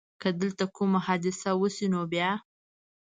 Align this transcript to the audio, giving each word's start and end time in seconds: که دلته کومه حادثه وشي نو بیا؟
که 0.21 0.29
دلته 0.39 0.65
کومه 0.75 0.99
حادثه 1.07 1.51
وشي 1.61 1.87
نو 1.93 2.01
بیا؟ 2.11 2.31